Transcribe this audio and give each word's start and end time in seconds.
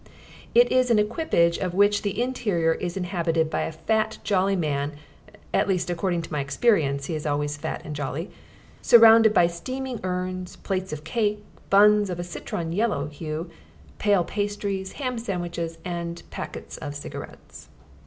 It 0.55 0.71
is 0.71 0.89
an 0.89 0.97
equipage 0.97 1.59
of 1.59 1.75
which 1.75 2.01
the 2.01 2.19
interior 2.23 2.73
is 2.73 2.97
inhabited 2.97 3.51
by 3.51 3.61
a 3.61 3.71
fat, 3.71 4.17
jolly 4.23 4.55
man 4.55 4.93
(at 5.53 5.67
least 5.67 5.91
according 5.91 6.23
to 6.23 6.31
my 6.33 6.39
experience 6.39 7.05
he 7.05 7.13
is 7.13 7.27
always 7.27 7.55
fat 7.55 7.83
and 7.85 7.95
jolly) 7.95 8.31
surrounded 8.81 9.31
by 9.31 9.45
steaming 9.45 9.99
urns, 10.03 10.55
plates 10.55 10.91
of 10.91 11.03
cake, 11.03 11.43
buns 11.69 12.09
of 12.09 12.19
a 12.19 12.23
citron 12.23 12.71
yellow 12.73 13.09
hue, 13.09 13.51
pale 13.99 14.23
pastries, 14.23 14.93
ham 14.93 15.19
sandwiches 15.19 15.77
and 15.85 16.23
packets 16.31 16.77
of 16.77 16.95
cigarettes. 16.95 17.69